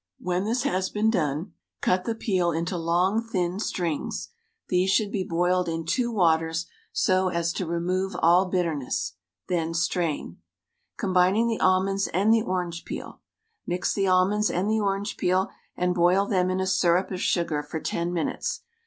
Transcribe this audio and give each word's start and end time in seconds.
When 0.17 0.45
this 0.45 0.63
has 0.63 0.89
been 0.89 1.11
done 1.11 1.53
cut 1.79 2.05
the 2.05 2.15
peel 2.15 2.51
into 2.51 2.75
long 2.75 3.21
thin 3.21 3.59
strings. 3.59 4.29
These 4.69 4.89
should 4.89 5.11
be 5.11 5.23
boiled 5.23 5.69
in 5.69 5.85
two 5.85 6.09
waters 6.11 6.65
so 6.91 7.27
as 7.29 7.53
to 7.53 7.67
remove 7.67 8.15
all 8.17 8.47
bitterness. 8.47 9.13
Then 9.47 9.75
strain. 9.75 10.39
Combining 10.97 11.45
the 11.47 11.59
almonds 11.59 12.07
and 12.07 12.33
the 12.33 12.41
orange 12.41 12.83
peel: 12.83 13.21
Mix 13.67 13.93
the 13.93 14.07
almonds 14.07 14.49
and 14.49 14.67
the 14.67 14.79
orange 14.81 15.17
peel 15.17 15.49
and 15.77 15.93
boil 15.93 16.25
them 16.25 16.49
in 16.49 16.59
a 16.59 16.65
syrup 16.65 17.11
of 17.11 17.21
sugar 17.21 17.61
for 17.61 17.79
ten 17.79 18.11
minutes.. 18.11 18.61